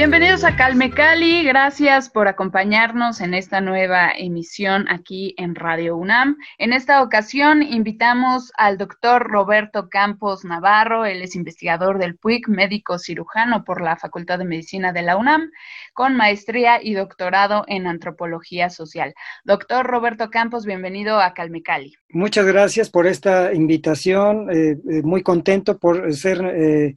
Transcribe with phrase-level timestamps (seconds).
[0.00, 6.38] Bienvenidos a Calme Cali, gracias por acompañarnos en esta nueva emisión aquí en Radio UNAM.
[6.56, 12.98] En esta ocasión invitamos al doctor Roberto Campos Navarro, él es investigador del PUIC, médico
[12.98, 15.50] cirujano por la Facultad de Medicina de la UNAM,
[15.92, 19.12] con maestría y doctorado en antropología social.
[19.44, 21.92] Doctor Roberto Campos, bienvenido a Calme Cali.
[22.08, 26.42] Muchas gracias por esta invitación, eh, eh, muy contento por ser...
[26.42, 26.94] Eh,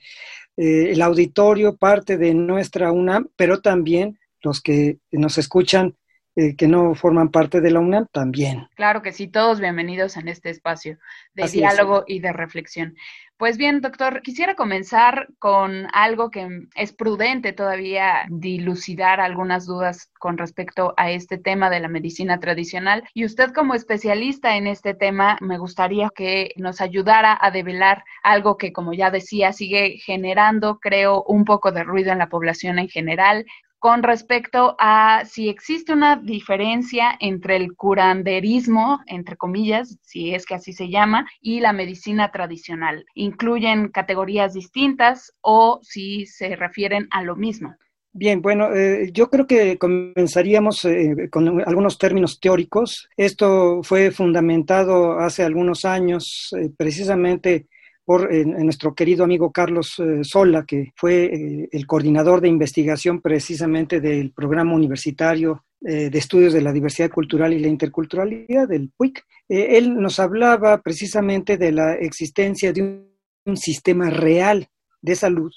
[0.58, 5.96] eh, el auditorio, parte de nuestra UNAM, pero también los que nos escuchan
[6.36, 8.68] eh, que no forman parte de la UNAM también.
[8.76, 10.98] Claro que sí, todos bienvenidos en este espacio
[11.36, 12.96] de diálogo y de reflexión.
[13.38, 20.38] Pues bien, doctor, quisiera comenzar con algo que es prudente todavía dilucidar algunas dudas con
[20.38, 23.04] respecto a este tema de la medicina tradicional.
[23.14, 28.56] Y usted como especialista en este tema, me gustaría que nos ayudara a develar algo
[28.56, 32.88] que, como ya decía, sigue generando, creo, un poco de ruido en la población en
[32.88, 33.46] general,
[33.84, 40.56] con respecto a si existe una diferencia entre el curanderismo, entre comillas, si es que
[40.56, 43.04] así se llama, y la medicina tradicional.
[43.14, 47.76] ¿Incluyen categorías distintas o si se refieren a lo mismo?
[48.14, 53.10] Bien, bueno, eh, yo creo que comenzaríamos eh, con algunos términos teóricos.
[53.18, 57.68] Esto fue fundamentado hace algunos años eh, precisamente
[58.06, 64.02] por nuestro querido amigo Carlos eh, Sola, que fue eh, el coordinador de investigación precisamente
[64.02, 69.24] del programa universitario eh, de estudios de la diversidad cultural y la interculturalidad del PUIC.
[69.50, 73.06] él nos hablaba precisamente de la existencia de
[73.46, 74.68] un sistema real
[75.02, 75.52] de salud,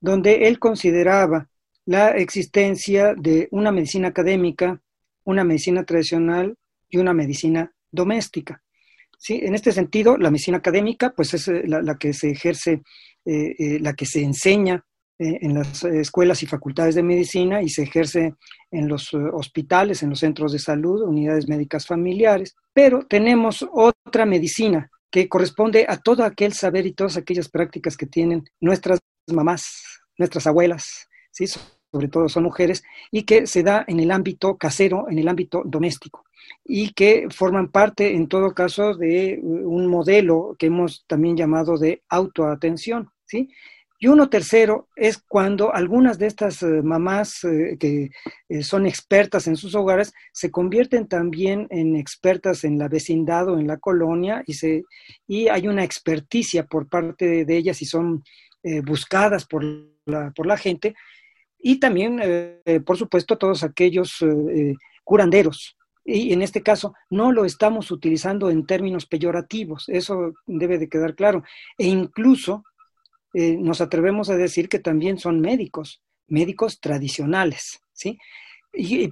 [0.00, 1.48] donde él consideraba
[1.84, 4.80] la existencia de una medicina académica,
[5.24, 6.54] una medicina tradicional
[6.88, 8.62] y una medicina doméstica.
[9.18, 9.40] ¿Sí?
[9.42, 12.82] En este sentido, la medicina académica pues es eh, la, que se ejerce,
[13.24, 14.82] eh, eh, la que se enseña
[15.20, 18.34] en las escuelas y facultades de medicina y se ejerce
[18.70, 22.54] en los hospitales, en los centros de salud, unidades médicas familiares.
[22.72, 28.06] Pero tenemos otra medicina que corresponde a todo aquel saber y todas aquellas prácticas que
[28.06, 29.64] tienen nuestras mamás,
[30.16, 31.46] nuestras abuelas, ¿sí?
[31.90, 35.62] Sobre todo son mujeres, y que se da en el ámbito casero, en el ámbito
[35.64, 36.24] doméstico
[36.64, 42.02] y que forman parte, en todo caso, de un modelo que hemos también llamado de
[42.08, 43.50] autoatención, ¿sí?
[44.00, 48.10] Y uno tercero es cuando algunas de estas eh, mamás eh, que
[48.48, 53.58] eh, son expertas en sus hogares se convierten también en expertas en la vecindad o
[53.58, 54.84] en la colonia y, se,
[55.26, 58.22] y hay una experticia por parte de, ellas y son
[58.84, 59.64] buscadas por
[60.04, 60.94] la, por la gente.
[61.58, 62.20] Y también,
[62.86, 64.24] por supuesto, todos aquellos
[65.04, 65.76] curanderos,
[66.08, 71.14] y en este caso no lo estamos utilizando en términos peyorativos, eso debe de quedar
[71.14, 71.42] claro.
[71.76, 72.64] E incluso
[73.34, 78.18] eh, nos atrevemos a decir que también son médicos, médicos tradicionales, ¿sí?
[78.72, 79.08] Y,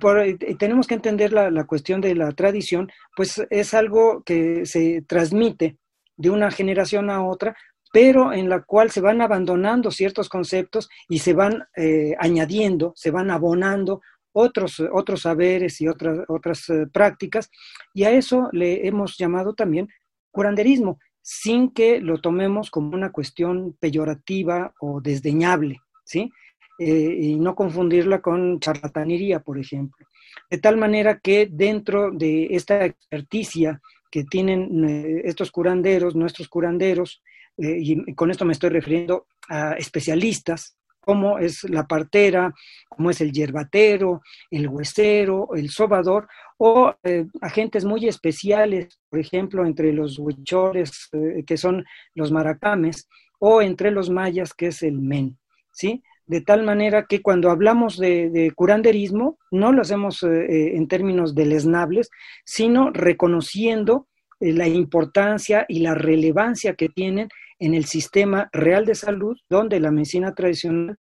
[0.59, 5.77] tenemos que entender la, la, cuestión de la tradición, pues es algo que se transmite
[6.17, 7.57] de una generación a otra,
[7.97, 13.11] pero en la cual se van abandonando ciertos conceptos y se van eh, añadiendo, se
[13.11, 14.03] van abonando
[14.33, 17.51] otros, otros saberes y otras, otras eh, prácticas,
[17.95, 19.89] y a eso le hemos llamado también
[20.31, 26.31] curanderismo, sin que lo tomemos como una cuestión peyorativa o desdeñable, ¿sí?
[26.79, 30.07] Eh, y no confundirla con charlatanería, por ejemplo.
[30.51, 33.81] De tal manera que dentro de esta experticia
[34.11, 37.23] que tienen estos curanderos, nuestros curanderos,
[37.59, 40.77] y con esto me estoy refiriendo a especialistas,
[41.07, 42.53] como es la partera,
[42.89, 46.27] como es el yerbatero, el huesero, el sobador,
[46.59, 51.85] o eh, agentes muy especiales, por ejemplo, entre los huichores, eh, que son
[52.15, 53.09] los maracames,
[53.39, 55.39] o entre los mayas, que es el men,
[55.71, 56.03] ¿sí?
[56.27, 62.11] De tal manera que cuando hablamos de, curanderismo, no lo hacemos eh, en términos deleznables,
[62.45, 64.09] sino reconociendo
[64.41, 67.29] la importancia y la relevancia que tienen
[67.59, 70.97] en el sistema real de salud, donde la medicina tradicional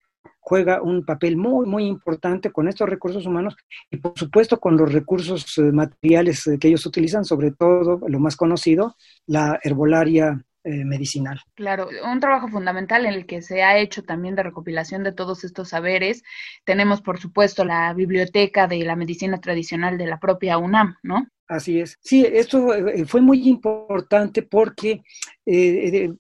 [0.44, 3.56] juega un papel muy, muy importante con estos recursos humanos
[3.90, 8.20] y por supuesto con los recursos eh, materiales eh, que ellos utilizan, sobre todo lo
[8.20, 8.94] más conocido,
[9.26, 11.40] la herbolaria eh, medicinal.
[11.54, 15.44] Claro, un trabajo fundamental en el que se ha hecho también de recopilación de todos
[15.44, 16.22] estos saberes.
[16.64, 21.26] Tenemos, por supuesto, la biblioteca de la medicina tradicional de la propia UNAM, ¿no?
[21.46, 21.98] Así es.
[22.00, 25.02] Sí, esto eh, fue muy importante porque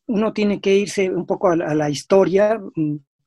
[0.06, 2.60] uno tiene que irse un poco a la historia,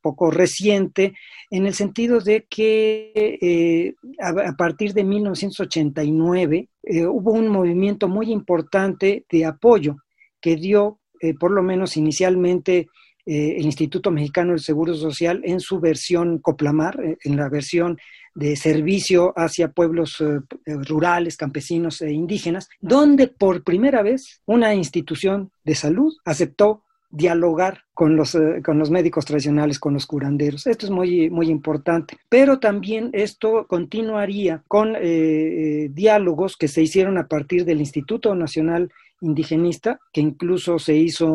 [0.07, 1.13] poco reciente,
[1.49, 3.11] en el sentido de que
[3.41, 9.97] eh, a, partir de 1989 eh, hubo un movimiento muy importante de apoyo
[10.39, 12.89] que dio, eh, por lo menos inicialmente,
[13.29, 17.97] el Instituto Mexicano del Seguro Social en su versión Coplamar, en la versión
[18.33, 20.23] de servicio hacia pueblos
[20.65, 28.15] rurales, campesinos e indígenas, donde por primera vez una institución de salud aceptó dialogar con
[28.15, 30.68] los, eh, con los médicos tradicionales, con los curanderos.
[30.68, 32.18] Esto es muy, muy importante.
[32.30, 38.36] Pero también esto continuaría con eh, eh, diálogos que se hicieron a partir del Instituto
[38.36, 41.31] Nacional Indigenista, que incluso se hizo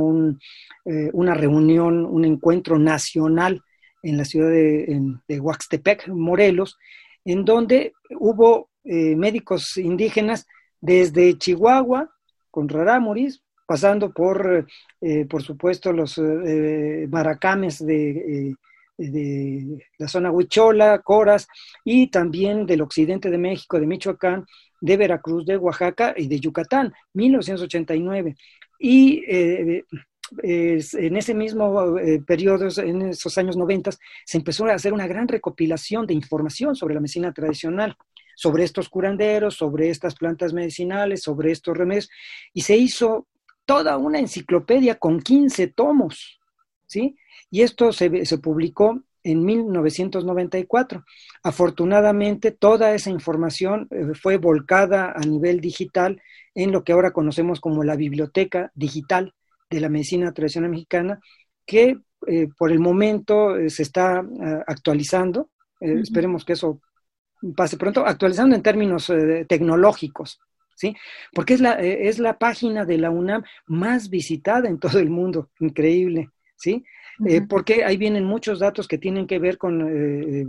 [1.12, 3.60] una reunión, un encuentro nacional
[4.04, 6.78] en la ciudad de, de Huaxtepec, Morelos,
[7.24, 10.46] en donde hubo médicos indígenas
[10.80, 12.08] desde Chihuahua,
[12.52, 13.42] con Rarámuris,
[13.72, 14.66] pasando por,
[15.00, 18.54] eh, por supuesto, los eh, maracames de, eh,
[18.98, 21.48] de, la zona Huichola, Coras,
[21.82, 24.44] y también del occidente de México, de Michoacán,
[24.78, 28.36] de Veracruz, de Oaxaca y de Yucatán, 1989.
[28.78, 31.96] Y en ese mismo
[32.26, 33.92] periodo, en esos años 90,
[34.26, 37.96] se empezó a hacer una gran recopilación de información sobre la medicina tradicional
[38.34, 42.10] sobre estos curanderos, sobre estas plantas medicinales, sobre estos remedios,
[42.52, 43.26] y se hizo
[43.64, 46.40] toda una enciclopedia con 15 tomos,
[46.86, 47.16] ¿sí?
[47.50, 51.04] Y esto se, se publicó en 1994.
[51.42, 56.20] Afortunadamente, toda esa información eh, fue volcada a nivel digital
[56.54, 59.34] en lo que ahora conocemos como la Biblioteca Digital
[59.70, 61.20] de la Medicina Tradicional Mexicana,
[61.64, 64.22] que eh, por el momento eh, se está
[64.66, 65.50] actualizando.
[65.80, 66.80] Esperemos que eso
[67.56, 69.12] pase pronto, actualizando en términos
[69.48, 70.38] tecnológicos,
[70.74, 70.96] ¿sí?
[71.32, 75.10] Porque es la, eh, es la página de la UNAM más visitada en todo el
[75.10, 76.84] mundo, increíble, ¿sí?
[77.26, 80.46] Eh, porque ahí vienen muchos datos que tienen que ver con eh,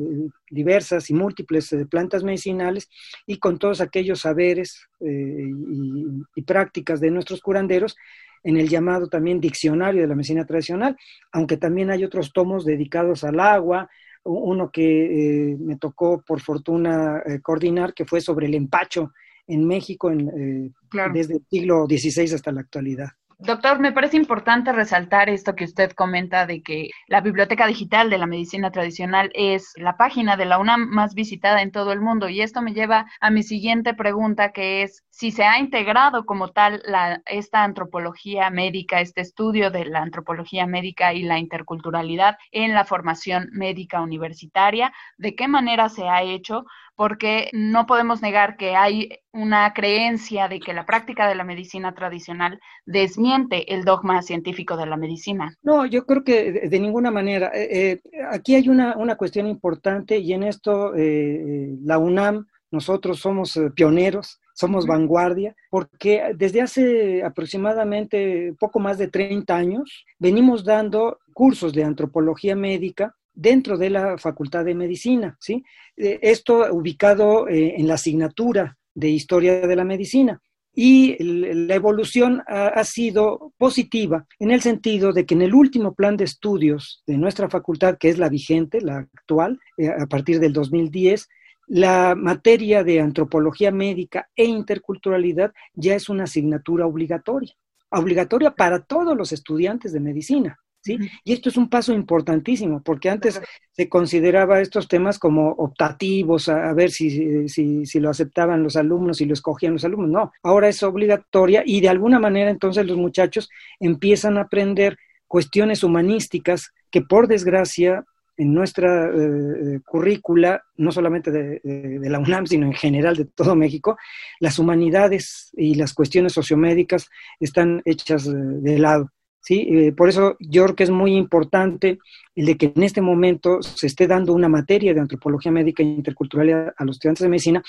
[0.49, 2.89] diversas y múltiples plantas medicinales
[3.27, 7.95] y con todos aquellos saberes y, prácticas de nuestros curanderos
[8.43, 10.97] en el llamado también diccionario de la medicina tradicional,
[11.31, 13.89] aunque también hay otros tomos dedicados al agua,
[14.23, 19.13] uno que me tocó por fortuna coordinar, que fue sobre el empacho
[19.47, 20.71] en México en, eh,
[21.13, 23.09] desde el siglo XVI hasta la actualidad.
[23.45, 28.17] Doctor, me parece importante resaltar esto que usted comenta de que la biblioteca digital de
[28.17, 32.29] la medicina tradicional es la página de la UNAM más visitada en todo el mundo.
[32.29, 36.51] Y esto me lleva a mi siguiente pregunta que es si se ha integrado como
[36.51, 42.73] tal la, esta antropología médica, este estudio de la antropología médica y la interculturalidad en
[42.73, 46.63] la formación médica universitaria, de qué manera se ha hecho,
[46.95, 51.93] porque no podemos negar que hay una creencia de que la práctica de la medicina
[51.93, 55.55] tradicional desmiente el dogma científico de la medicina.
[55.63, 57.51] No, yo creo que de, ninguna manera.
[57.53, 63.19] Eh, eh, aquí hay una, una, cuestión importante y en esto eh, la UNAM, nosotros
[63.19, 71.19] somos pioneros, somos vanguardia, porque desde hace aproximadamente poco más de 30 años venimos dando
[71.33, 75.63] cursos de antropología médica dentro de la Facultad de Medicina, ¿sí?
[75.95, 80.41] Esto ubicado en la asignatura de historia de la medicina.
[80.75, 86.17] Y la evolución ha, sido positiva en el sentido de que en el último plan
[86.17, 90.51] de estudios de nuestra facultad, que es la vigente, la actual, eh, a partir del
[90.51, 91.29] 2010,
[91.67, 97.53] la materia de antropología médica e interculturalidad ya es una asignatura obligatoria,
[97.89, 100.57] obligatoria para todos los estudiantes de medicina.
[100.85, 106.73] Y esto es un paso importantísimo, porque antes se consideraba estos temas como optativos, a,
[106.73, 110.09] ver si, si, si, lo aceptaban los alumnos y lo escogían los alumnos.
[110.09, 113.49] No, ahora es obligatoria y de alguna manera entonces los muchachos
[113.79, 114.97] empiezan a aprender
[115.27, 118.05] cuestiones humanísticas que por desgracia
[118.37, 123.25] en nuestra eh, eh, currícula, no solamente de, de, la UNAM, sino en general de
[123.25, 123.97] todo México,
[124.39, 127.09] las humanidades y las cuestiones sociomédicas
[127.39, 129.11] están hechas de lado.
[129.43, 129.67] ¿Sí?
[129.69, 131.99] Eh, por eso yo creo que es muy importante
[132.35, 135.85] el de que en este momento se esté dando una materia de antropología médica e
[135.85, 137.63] intercultural a, los estudiantes de medicina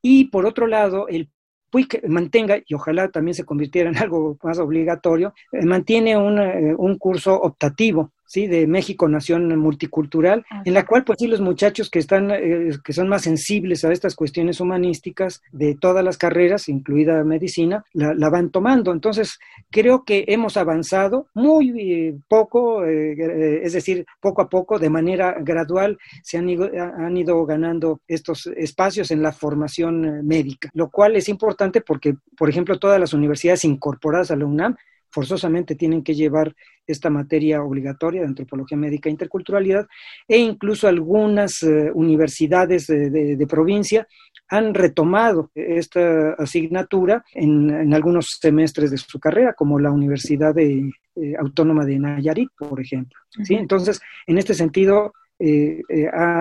[0.00, 1.30] y por otro lado el
[1.70, 6.74] PUIC mantenga, y ojalá también se convirtiera en algo más obligatorio, eh, mantiene un, eh,
[6.76, 8.46] un, curso optativo ¿sí?
[8.46, 12.92] de México Nación Multicultural, en la cual pues sí los muchachos que están, eh, que
[12.92, 18.50] son más sensibles a estas cuestiones humanísticas de todas las carreras, incluida medicina, la, van
[18.50, 18.92] tomando.
[18.92, 19.38] Entonces,
[19.70, 25.36] creo que hemos avanzado muy eh, poco, eh, es decir, poco a poco, de manera
[25.40, 31.16] gradual, se han ido, han ido ganando estos espacios en la formación médica, lo cual
[31.16, 34.76] es importante porque, por ejemplo, todas las universidades incorporadas a la UNAM
[35.14, 36.54] forzosamente tienen que llevar
[36.86, 39.86] esta materia obligatoria de antropología médica e interculturalidad
[40.26, 44.06] e incluso algunas eh, universidades de, provincia
[44.48, 51.34] han retomado esta asignatura en, algunos semestres de su carrera, como la Universidad de, eh,
[51.38, 53.18] Autónoma de Nayarit, por ejemplo.
[53.44, 53.54] ¿sí?
[53.54, 55.80] Entonces, en este sentido, eh,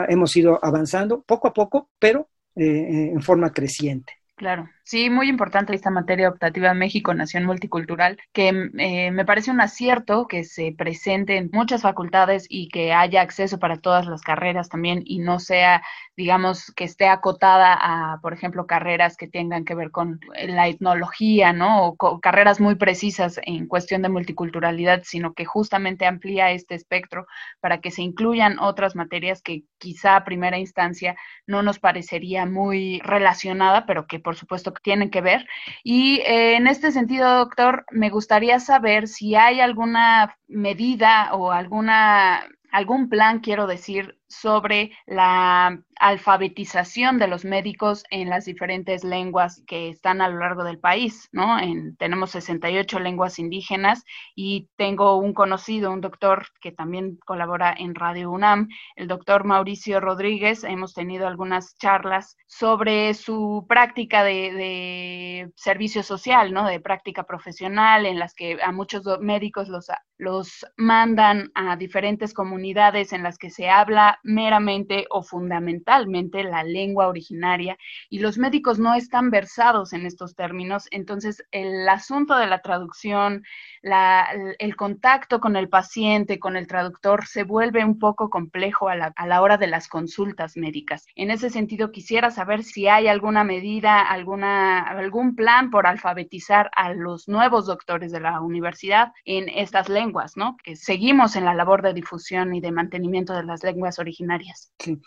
[0.09, 4.13] hemos ido avanzando poco a poco, pero en forma creciente.
[4.35, 4.69] Claro.
[4.85, 10.27] Sí, muy importante esta materia optativa México Nación Multicultural, que eh, me parece un acierto
[10.27, 15.01] que se presente en muchas facultades y que haya acceso para todas las carreras también
[15.05, 15.81] y no sea,
[16.17, 21.53] digamos, que esté acotada a, por ejemplo, carreras que tengan que ver con la etnología,
[21.53, 21.87] ¿no?
[21.87, 27.25] O carreras muy precisas en cuestión de multiculturalidad, sino que justamente amplía este espectro
[27.61, 31.15] para que se incluyan otras materias que quizá a primera instancia
[31.47, 35.45] no nos parecería muy relacionada, pero que por supuesto tienen que ver.
[35.83, 42.45] Y eh, en este sentido, doctor, me gustaría saber si hay alguna medida o alguna
[42.73, 49.89] algún plan, quiero decir, sobre la alfabetización de los médicos en las diferentes lenguas que
[49.89, 51.59] están a lo largo del país, ¿no?
[51.59, 54.03] En, tenemos 68 lenguas indígenas
[54.35, 59.99] y tengo un conocido, un doctor que también colabora en Radio UNAM, el doctor Mauricio
[59.99, 60.63] Rodríguez.
[60.63, 66.65] Hemos tenido algunas charlas sobre su práctica de, de servicio social, ¿no?
[66.67, 69.87] De práctica profesional en las que a muchos médicos los,
[70.17, 77.07] los mandan a diferentes comunidades en las que se habla meramente o fundamentalmente la lengua
[77.07, 77.77] originaria
[78.09, 83.43] y los médicos no están versados en estos términos, entonces el asunto de la traducción,
[83.83, 89.13] el contacto con el paciente, con el traductor, se vuelve un poco complejo a la,
[89.15, 91.05] a la hora de las consultas médicas.
[91.15, 96.93] En ese sentido, quisiera saber si hay alguna medida, alguna, algún plan por alfabetizar a
[96.93, 100.57] los nuevos doctores de la universidad en estas lenguas, ¿no?
[100.63, 104.99] Que seguimos en la labor de difusión y de mantenimiento de las lenguas originarias Sí,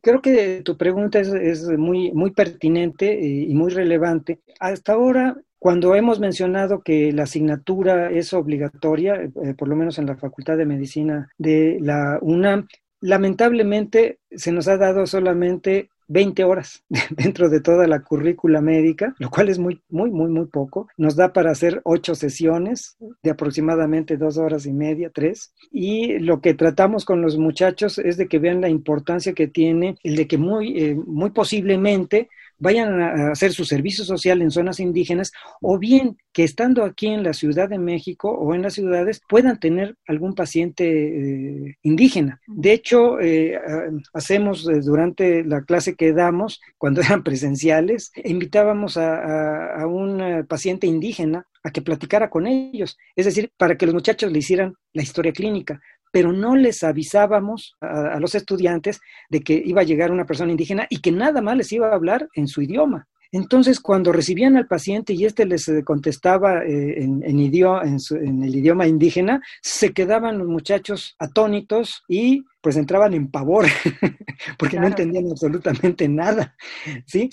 [0.00, 4.40] creo que tu pregunta es, muy, pertinente eh, y muy relevante.
[4.60, 10.06] Hasta ahora, cuando hemos mencionado que la asignatura es obligatoria, eh, por lo menos en
[10.06, 12.68] la Facultad de Medicina de la UNAM,
[13.00, 19.30] lamentablemente se nos ha dado solamente 20 horas dentro de toda la currícula médica, lo
[19.30, 20.88] cual es muy, muy, muy, muy poco.
[20.96, 25.52] Nos da para hacer ocho sesiones de aproximadamente dos horas y media, tres.
[25.70, 29.96] Y lo que tratamos con los muchachos es de que vean la importancia que tiene
[30.02, 32.28] el de que muy, eh, muy posiblemente
[32.62, 37.24] vayan a hacer su servicio social en zonas indígenas o bien que estando aquí en
[37.24, 42.40] la Ciudad de México o en las ciudades puedan tener algún paciente eh, indígena.
[42.46, 43.58] De hecho, eh,
[44.14, 50.86] hacemos eh, durante la clase que damos, cuando eran presenciales, invitábamos a, a un paciente
[50.86, 55.02] indígena a que platicara con ellos, es decir, para que los muchachos le hicieran la
[55.02, 55.80] historia clínica,
[56.12, 59.00] pero no les avisábamos a, los estudiantes
[59.30, 61.94] de que iba a llegar una persona indígena y que nada más les iba a
[61.94, 63.08] hablar en su idioma.
[63.34, 68.54] Entonces, cuando recibían al paciente y éste les eh, contestaba eh, en, idioma, en, el
[68.54, 73.64] idioma indígena, se quedaban los muchachos atónitos y pues entraban en pavor,
[74.58, 76.54] porque no entendían absolutamente nada,
[77.06, 77.30] ¿sí?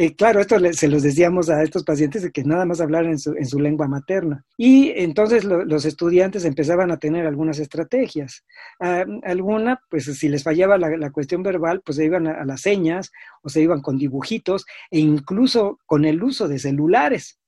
[0.00, 3.18] Eh, claro, esto se los decíamos a estos pacientes de que nada más hablaran en
[3.18, 4.46] su, lengua materna.
[4.56, 8.46] Y entonces los estudiantes empezaban a tener algunas estrategias.
[8.80, 13.12] Ah, alguna, pues si les fallaba la, cuestión verbal, pues se iban a, las señas
[13.42, 17.38] o se iban con dibujitos e incluso con el uso de celulares.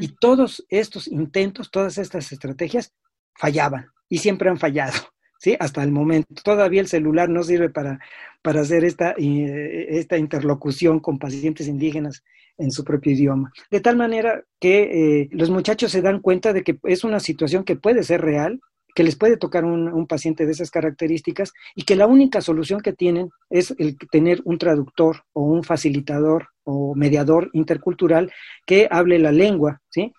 [0.00, 2.92] Y todos estos intentos, todas estas estrategias
[3.38, 5.11] fallaban y siempre han fallado.
[5.42, 5.56] ¿Sí?
[5.58, 6.40] Hasta el momento.
[6.44, 7.98] Todavía el celular no sirve para,
[8.42, 12.22] para hacer esta, eh, esta interlocución con pacientes indígenas
[12.58, 13.52] en su propio idioma.
[13.70, 17.64] De tal manera que eh, los muchachos se dan cuenta de que es una situación
[17.64, 18.60] que puede ser real,
[18.94, 22.92] que les puede tocar un, paciente de esas características y que la única solución que
[22.92, 28.32] tienen es el tener un traductor o un facilitador o mediador intercultural
[28.66, 30.12] que hable la lengua, ¿sí?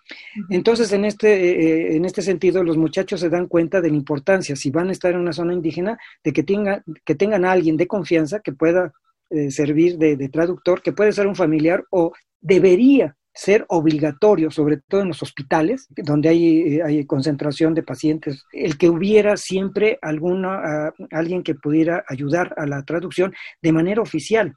[0.50, 3.96] Entonces, en este, eh, eh, en este sentido, los muchachos se dan cuenta de la
[3.96, 7.52] importancia, si van a estar en una zona indígena, de que, tenga, que tengan a
[7.52, 8.92] alguien de confianza que pueda
[9.30, 14.76] eh, servir de, de traductor, que puede ser un familiar o debería ser obligatorio, sobre
[14.76, 20.92] todo en los hospitales, donde hay, hay concentración de pacientes, el que hubiera siempre alguna,
[21.10, 24.54] alguien que pudiera ayudar a la traducción de manera oficial.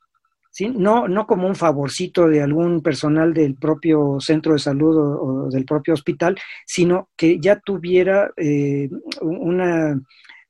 [0.58, 0.70] ¿Sí?
[0.70, 5.66] No, no como un favorcito de algún personal del propio centro de salud o, del
[5.66, 6.36] propio hospital,
[6.66, 8.90] sino que ya tuviera eh,
[9.22, 10.02] una,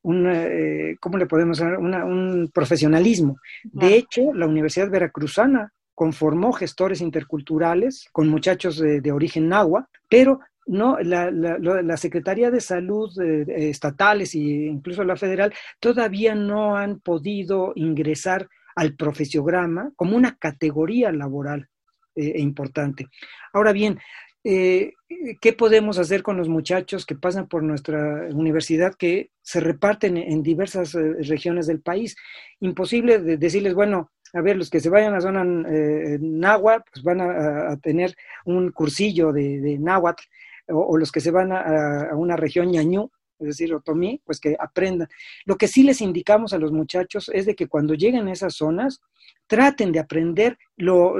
[0.03, 1.77] una eh, ¿cómo le podemos dar?
[1.77, 3.35] un profesionalismo.
[3.65, 10.97] De hecho, la Universidad Veracruzana conformó gestores interculturales con muchachos de, origen náhuatl, pero no,
[10.99, 17.73] la, la, Secretaría de Salud eh, estatales e incluso la federal todavía no han podido
[17.75, 21.67] ingresar al profesiograma como una categoría laboral
[22.15, 23.07] eh, e importante.
[23.51, 23.99] Ahora bien,
[24.43, 24.93] eh,
[25.41, 30.43] ¿qué podemos hacer con los muchachos que pasan por nuestra universidad que se reparten en
[30.43, 32.15] diversas regiones del país?
[32.59, 37.21] Imposible decirles, bueno, a ver, los que se vayan a zona eh, náhuatl, pues van
[37.21, 38.15] a, tener
[38.45, 40.23] un cursillo de, náhuatl,
[40.67, 45.07] o, los que se van a, una región ñañú, es decir, otomí, pues que aprendan.
[45.45, 48.55] Lo que sí les indicamos a los muchachos es de que cuando lleguen a esas
[48.55, 49.01] zonas,
[49.47, 51.15] traten de aprender lo,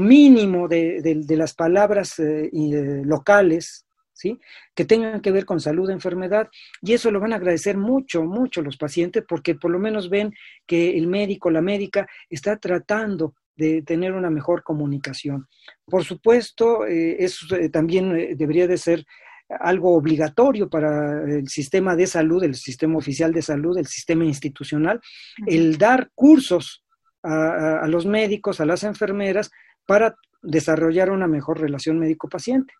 [0.00, 4.40] mínimo de, las palabras eh, eh, locales, ¿sí?
[4.74, 6.48] Que tengan que ver con salud, enfermedad,
[6.82, 10.34] y eso lo van a agradecer mucho, mucho los pacientes, porque por lo menos ven
[10.66, 15.46] que el médico, la médica, está tratando de tener una mejor comunicación.
[15.86, 19.06] Por supuesto, eh, eso también debería de ser
[19.48, 25.00] algo obligatorio para el sistema de salud, el sistema oficial de salud, el sistema institucional,
[25.46, 26.84] el dar cursos
[27.22, 29.50] a los médicos, a las enfermeras,
[29.84, 32.72] para desarrollar una mejor relación médico-paciente.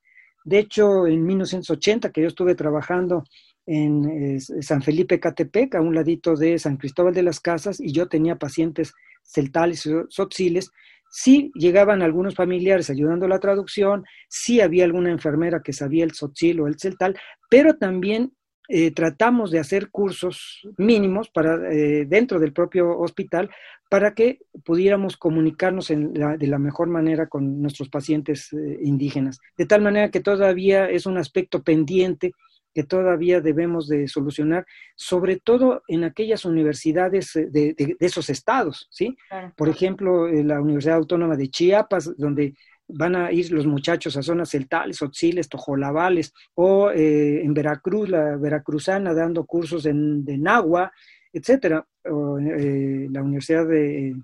[0.45, 3.25] De hecho, en 1980, que yo estuve trabajando
[3.67, 8.07] en San Felipe Catepec, a un ladito de San Cristóbal de las Casas, y yo
[8.07, 8.95] tenía pacientes
[9.25, 10.71] celtales y sotziles,
[11.17, 16.13] sí llegaban algunos familiares ayudando a la traducción, sí había alguna enfermera que sabía el
[16.13, 17.19] sotzil o el celtal,
[17.49, 18.33] pero también
[18.69, 23.49] eh, tratamos de hacer cursos mínimos para, eh, dentro del propio hospital
[23.89, 29.39] para que pudiéramos comunicarnos de la mejor manera con nuestros pacientes eh, indígenas.
[29.57, 32.33] De tal manera que todavía es un aspecto pendiente
[32.77, 34.67] que todavía debemos de solucionar,
[34.97, 39.17] sobre todo en aquellas universidades de, esos estados, ¿sí?
[39.57, 42.53] Por ejemplo, la Universidad Autónoma de Chiapas, donde
[42.87, 48.37] van a ir los muchachos a zonas celtales, otziles, tojolabales, o eh, en Veracruz, la
[48.37, 49.95] veracruzana dando cursos de
[50.37, 50.93] Nahua,
[51.33, 54.15] etcétera, eh, la Universidad de,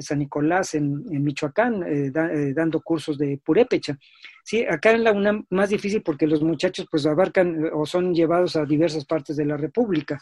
[0.00, 2.10] San Nicolás en, Michoacán, eh,
[2.54, 3.98] dando cursos de purépecha.
[4.44, 8.56] Sí, acá en la UNAM más difícil porque los muchachos pues abarcan o son llevados
[8.56, 10.20] a diversas partes de la República,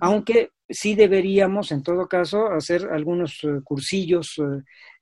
[0.00, 4.42] aunque sí deberíamos en todo caso hacer algunos cursillos,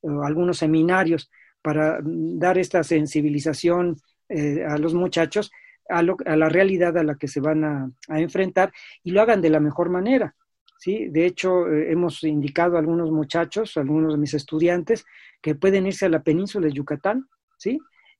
[0.02, 1.30] algunos seminarios
[1.62, 3.96] para dar esta sensibilización
[4.28, 5.50] eh, a los muchachos
[5.88, 9.60] a, la realidad a la que se van a, enfrentar y lo hagan de la
[9.60, 10.34] mejor manera.
[10.78, 11.08] ¿Sí?
[11.08, 15.04] De hecho, eh, hemos indicado a algunos muchachos, a algunos de mis estudiantes,
[15.42, 17.78] que pueden irse a la península de Yucatán, ¿sí?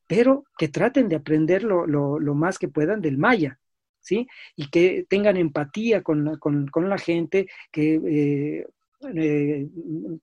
[0.09, 3.61] pero que traten de aprender lo, más que puedan del maya.
[4.01, 4.27] ¿Sí?
[4.57, 8.66] Y que tengan empatía con, la gente, que eh,
[9.14, 9.68] eh,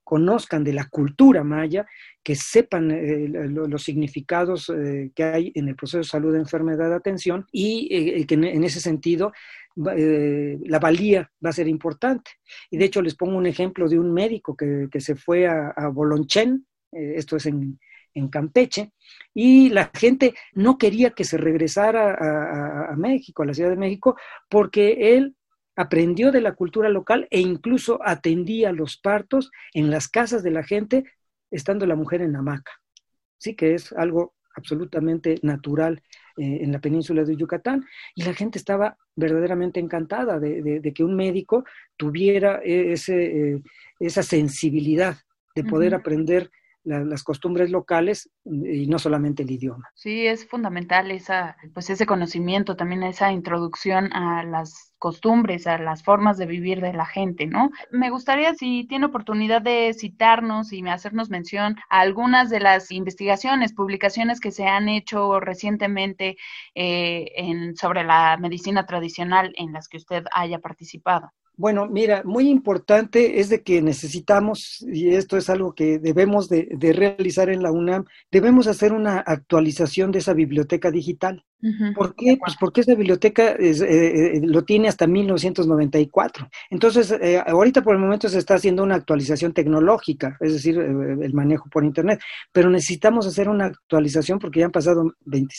[0.03, 1.85] conozcan de la cultura maya,
[2.23, 4.71] que sepan eh, los significados
[5.13, 9.33] que hay en el proceso de salud, enfermedad, atención, y que en, ese sentido
[9.75, 12.31] la valía va a ser importante.
[12.69, 15.89] Y de hecho les pongo un ejemplo de un médico que, se fue a, a
[15.89, 17.79] Bolonchen, esto es en,
[18.31, 18.93] Campeche,
[19.33, 23.75] y la gente no quería que se regresara a, a, México, a la Ciudad de
[23.75, 24.15] México,
[24.47, 25.35] porque él
[25.75, 30.63] aprendió de la cultura local e incluso atendía los partos en las casas de la
[30.63, 31.03] gente,
[31.51, 32.71] estando la mujer en hamaca.
[33.37, 36.01] Sí que es algo absolutamente natural
[36.37, 37.85] eh, en la península de Yucatán.
[38.15, 41.63] Y la gente estaba verdaderamente encantada de, que un médico
[41.97, 43.61] tuviera e, ese, eh,
[43.99, 45.17] esa sensibilidad
[45.55, 46.51] de poder aprender
[46.85, 49.89] las costumbres locales y no solamente el idioma.
[49.95, 56.03] Sí, es fundamental esa, pues ese conocimiento, también esa introducción a las costumbres, a las
[56.03, 57.69] formas de vivir de la gente, ¿no?
[57.91, 63.73] Me gustaría si tiene oportunidad de citarnos y hacernos mención a algunas de las investigaciones,
[63.73, 66.37] publicaciones que se han hecho recientemente
[66.75, 71.31] eh, en, sobre la medicina tradicional en las que usted haya participado.
[71.57, 76.67] Bueno, mira, muy importante es de que necesitamos, y esto es algo que debemos de,
[76.93, 81.45] realizar en la UNAM, debemos hacer una actualización de esa biblioteca digital.
[81.95, 82.37] ¿Por qué?
[82.39, 86.47] Pues porque esa biblioteca es, eh, eh, lo tiene hasta 1994.
[86.69, 91.33] Entonces, eh, ahorita por el momento se está haciendo una actualización tecnológica, es decir, el
[91.33, 92.19] manejo por Internet,
[92.51, 95.13] pero necesitamos hacer una actualización porque ya han pasado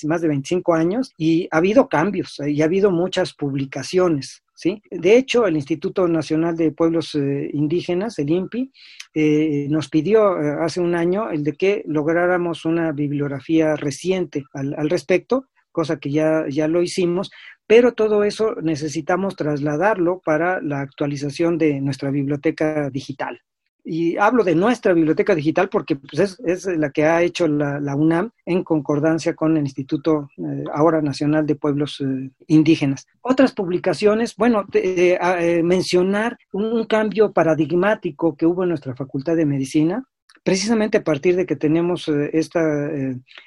[0.04, 4.42] más de 25 años y ha habido cambios y ha habido muchas publicaciones.
[4.56, 4.82] ¿Sí?
[4.90, 8.72] De hecho, el Instituto Nacional de Pueblos eh, Indígenas, el INPI,
[9.14, 14.74] eh, nos pidió eh, hace un año el de que lográramos una bibliografía reciente al,
[14.76, 17.30] al respecto, cosa que ya, ya lo hicimos,
[17.66, 23.40] pero todo eso necesitamos trasladarlo para la actualización de nuestra biblioteca digital
[23.88, 28.32] y hablo de nuestra biblioteca digital porque pues, es, la que ha hecho la, UNAM
[28.44, 33.06] en concordancia con el Instituto eh, ahora Nacional de Pueblos eh, Indígenas.
[33.20, 40.02] Otras publicaciones, bueno, eh, mencionar un, cambio paradigmático que hubo en nuestra Facultad de Medicina,
[40.42, 42.60] precisamente a partir de que tenemos esta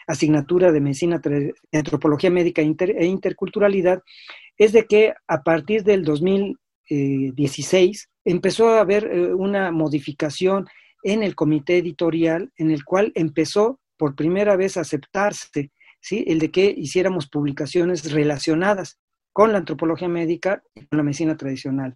[0.08, 1.22] asignatura de medicina,
[1.72, 4.04] antropología médica e interculturalidad,
[4.58, 10.68] es de que a partir del 2016 empezó a haber eh, una modificación
[11.04, 16.24] en el comité editorial en el cual empezó por primera vez a aceptarse ¿sí?
[16.28, 19.00] el de que hiciéramos publicaciones relacionadas
[19.34, 21.94] con la antropología médica y con la medicina tradicional.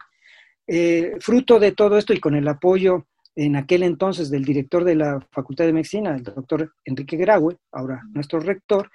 [0.67, 4.95] Eh, fruto de todo esto y con el apoyo en aquel entonces del director de
[4.95, 8.91] la Facultad de Medicina, el doctor Enrique Graue, ahora nuestro rector,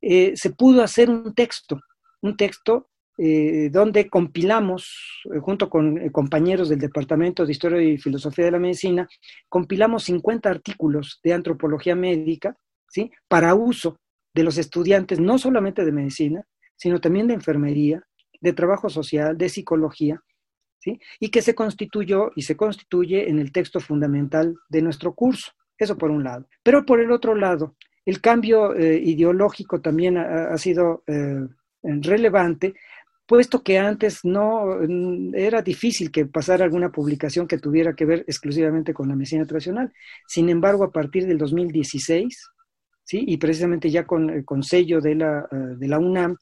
[0.00, 1.80] eh, se pudo hacer un texto,
[2.20, 7.96] un texto eh, donde compilamos, eh, junto con eh, compañeros del Departamento de Historia y
[7.96, 9.08] Filosofía de la Medicina,
[9.48, 12.54] compilamos 50 artículos de antropología médica,
[12.90, 13.10] ¿sí?
[13.26, 13.98] Para uso
[14.34, 16.44] de los estudiantes, no solamente de medicina,
[16.76, 18.02] sino también de enfermería,
[18.38, 20.22] de trabajo social, de psicología,
[20.78, 21.00] ¿sí?
[21.18, 25.52] Y que se constituyó y se constituye en el texto fundamental de nuestro curso.
[25.78, 26.46] Eso por un lado.
[26.62, 31.02] Pero por el otro lado, el cambio ideológico también ha, sido
[31.82, 32.74] relevante
[33.26, 38.20] puesto que antes no mm, era difícil que pasara alguna publicación que tuviera que ver
[38.20, 39.92] exclusivamente con la medicina tradicional.
[40.26, 42.50] Sin embargo, a partir del 2016,
[43.04, 43.24] ¿sí?
[43.26, 46.36] y precisamente ya con el sello de la, eh, de la UNAM,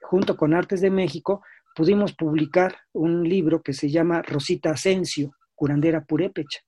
[0.00, 1.42] junto con Artes de México,
[1.74, 6.60] pudimos publicar un libro que se llama Rosita Asensio, curandera purépecha,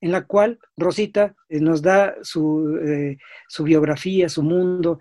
[0.00, 4.98] en la cual Rosita eh, nos da su, eh, su, biografía, su mundo,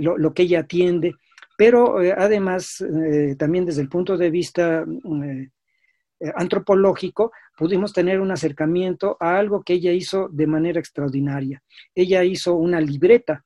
[0.00, 1.14] lo, lo, que ella atiende,
[1.64, 8.32] pero eh, además, eh, también desde el punto de vista eh, antropológico, pudimos tener un
[8.32, 11.62] acercamiento a algo que ella hizo de manera extraordinaria.
[11.94, 13.44] Ella hizo una libreta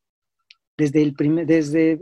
[0.79, 1.98] desde, el desde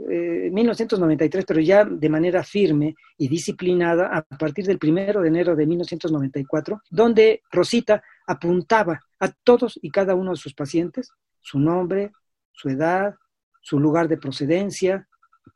[0.53, 5.67] 1993, pero ya de manera firme y disciplinada a partir del primero de enero de
[5.67, 12.13] 1994, donde Rosita apuntaba a todos y cada uno de sus pacientes su nombre,
[12.53, 13.17] su edad,
[13.61, 15.09] su lugar de procedencia,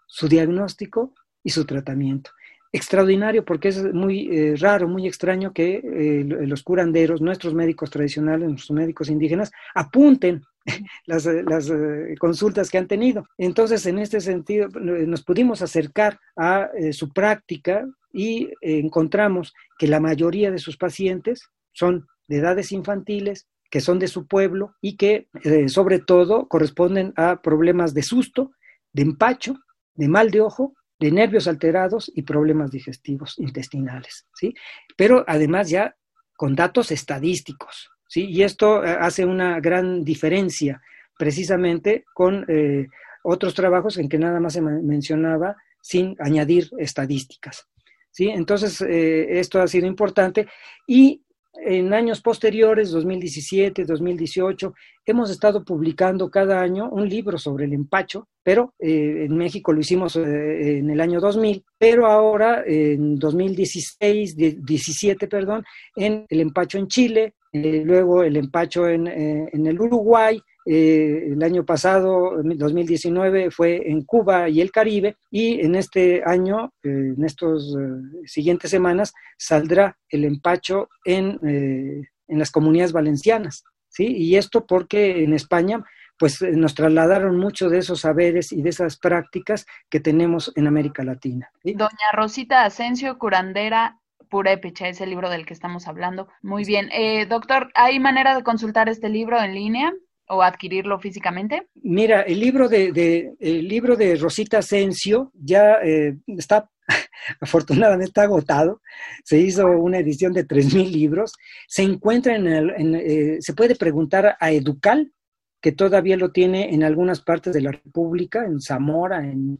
[0.07, 2.31] su diagnóstico y su tratamiento.
[2.70, 8.46] Extraordinario porque es muy eh, raro, muy extraño que eh, los curanderos, nuestros médicos tradicionales,
[8.46, 10.42] nuestros médicos indígenas, apunten
[11.07, 13.27] las, eh, consultas que han tenido.
[13.38, 20.51] Entonces, en este sentido, nos pudimos acercar a su práctica y encontramos que la mayoría
[20.51, 25.29] de sus pacientes son de edades infantiles, que son de su pueblo y que
[25.68, 28.51] sobre todo corresponden a problemas de susto,
[28.92, 29.57] de empacho
[29.99, 34.55] de mal de ojo, de nervios alterados y problemas digestivos intestinales, ¿sí?
[34.97, 35.97] Pero además ya
[36.37, 38.27] con datos estadísticos, ¿sí?
[38.31, 40.81] Y esto eh, hace una gran diferencia
[41.19, 42.87] precisamente con eh,
[43.25, 47.67] otros trabajos en que nada más se mencionaba sin añadir estadísticas,
[48.13, 48.29] ¿sí?
[48.29, 50.47] Entonces, eh, esto ha sido importante
[50.87, 51.25] y
[51.64, 54.75] en años posteriores, 2017, 2018,
[55.07, 59.81] hemos estado publicando cada año un libro sobre el empacho, pero eh, en México lo
[59.81, 65.64] hicimos eh, en el año 2000, pero ahora en 2016, 17, perdón,
[65.97, 70.40] en el empacho en Chile, eh, luego el empacho en, en el Uruguay,
[70.71, 76.75] eh, el año pasado, 2019, fue en Cuba y el Caribe y en este año,
[76.83, 83.65] eh, en estas eh, siguientes semanas, saldrá el empacho en, en las comunidades valencianas.
[83.89, 84.15] ¿sí?
[84.15, 85.83] Y esto porque en España
[86.19, 91.03] pues nos trasladaron mucho de esos saberes y de esas prácticas que tenemos en América
[91.03, 91.51] Latina.
[91.63, 96.29] Doña Rosita Asensio, curandera Purépecha, es el libro del que estamos hablando.
[96.43, 96.91] Muy bien.
[97.29, 99.95] doctor, ¿hay manera de consultar este libro en línea?
[100.29, 101.69] O adquirirlo físicamente?
[101.83, 106.71] Mira, el libro de, el libro de Rosita Asensio ya eh, está
[107.41, 108.81] afortunadamente está agotado.
[109.25, 111.33] Se hizo una edición de 3.000 libros.
[111.67, 115.12] Se encuentra en, el, eh, se puede preguntar a Educal,
[115.61, 119.59] que todavía lo tiene en algunas partes de la República, en Zamora, en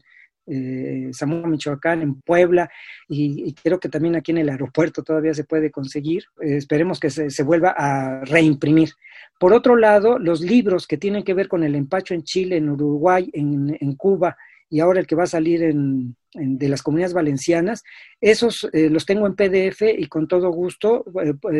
[0.49, 2.69] eh, Zamora, Michoacán, en Puebla,
[3.07, 6.23] y, creo que también aquí en el aeropuerto todavía se puede conseguir.
[6.41, 8.89] Eh, esperemos que se, vuelva a reimprimir.
[9.39, 12.69] Por otro lado, los libros que tienen que ver con el empacho en Chile, en
[12.69, 14.37] Uruguay, en, Cuba,
[14.69, 17.83] y ahora el que va a salir en, de las comunidades valencianas,
[18.19, 21.05] esos eh, los tengo en PDF y con todo gusto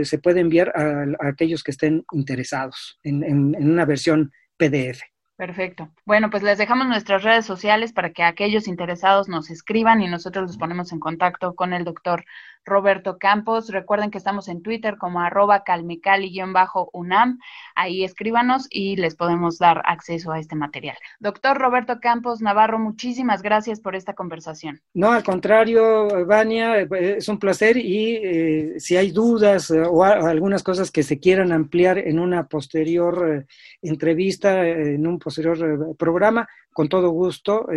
[0.03, 5.01] se puede enviar a, aquellos que estén interesados en una versión PDF.
[5.39, 5.87] Perfecto.
[6.05, 10.47] Bueno, pues les dejamos nuestras redes sociales para que aquellos interesados nos escriban y nosotros
[10.47, 12.25] los ponemos en contacto con el doctor
[12.65, 13.69] Roberto Campos.
[13.69, 17.39] Recuerden que estamos en Twitter como arroba calmecali-unam.
[17.75, 20.97] Ahí escríbanos y les podemos dar acceso a este material.
[21.19, 24.81] Doctor Roberto Campos Navarro, muchísimas gracias por esta conversación.
[24.93, 30.63] No, al contrario, Vania, es un placer y eh, si hay dudas eh, o algunas
[30.63, 33.45] cosas que se quieran ampliar en una posterior eh,
[33.81, 37.67] entrevista, en un posterior programa, con todo gusto.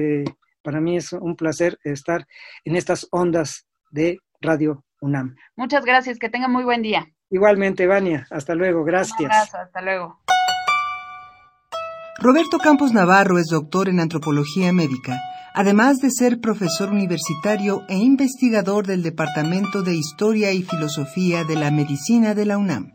[0.62, 2.26] para mí es un placer estar
[2.64, 5.36] en estas ondas de Radio UNAM.
[5.56, 7.06] Muchas gracias, que tenga muy buen día.
[7.30, 9.54] Igualmente, Vania, hasta luego, gracias.
[9.54, 10.20] hasta luego.
[12.18, 15.18] Roberto Campos Navarro es doctor en antropología médica,
[15.54, 21.70] además de ser profesor universitario e investigador del Departamento de Historia y Filosofía de la
[21.70, 22.92] Medicina de la UNAM.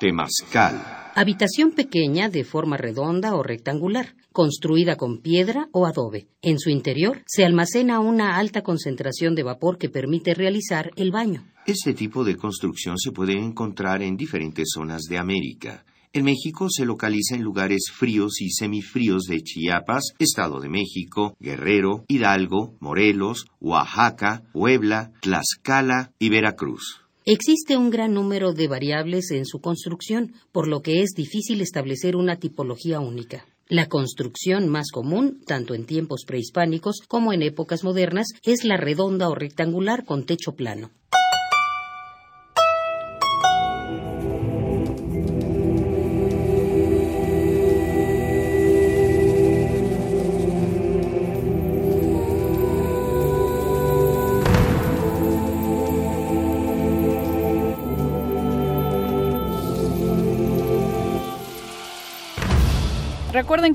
[0.00, 0.99] Temascal.
[1.14, 6.28] Habitación pequeña de forma redonda o rectangular construida con piedra o adobe.
[6.40, 11.44] En su interior se almacena una alta concentración de vapor que permite realizar el baño.
[11.66, 15.84] Este tipo de construcción se puede encontrar en diferentes zonas de América.
[16.12, 22.04] En México se localiza en lugares fríos y semifríos de Chiapas, Estado de México, Guerrero,
[22.08, 27.02] Hidalgo, Morelos, Oaxaca, Puebla, Tlaxcala y Veracruz.
[27.32, 32.16] Existe un gran número de variables en su construcción, por lo que es difícil establecer
[32.16, 33.46] una tipología única.
[33.68, 39.28] La construcción más común, tanto en tiempos prehispánicos como en épocas modernas, es la redonda
[39.28, 40.90] o rectangular con techo plano.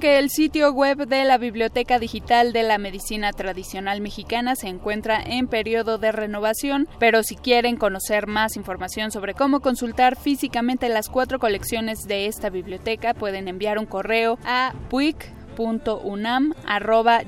[0.06, 5.20] Que el sitio web de la Biblioteca Digital de la Medicina Tradicional Mexicana se encuentra
[5.20, 11.10] en periodo de renovación, pero si quieren conocer más información sobre cómo consultar físicamente las
[11.10, 15.34] cuatro colecciones de esta biblioteca, pueden enviar un correo a puic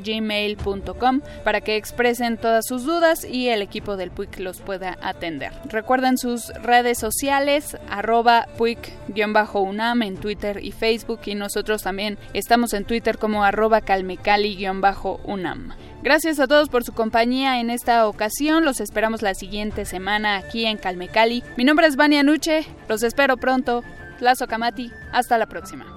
[0.04, 5.52] gmail.com para que expresen todas sus dudas y el equipo del PUIC los pueda atender.
[5.66, 12.86] Recuerden sus redes sociales, arroba PUIC-UNAM en Twitter y Facebook y nosotros también estamos en
[12.86, 15.74] Twitter como arroba calmecali-UNAM.
[16.04, 18.64] Gracias a todos por su compañía en esta ocasión.
[18.64, 21.44] Los esperamos la siguiente semana aquí en Calmecali.
[21.58, 22.66] Mi nombre es Vania Nuche.
[22.88, 23.84] Los espero pronto.
[24.20, 24.92] Lazo Kamati.
[25.12, 25.97] Hasta la próxima.